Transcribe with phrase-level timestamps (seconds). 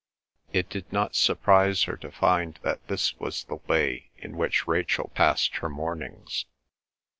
[0.51, 5.11] It did not surprise her to find that this was the way in which Rachel
[5.13, 6.47] passed her mornings.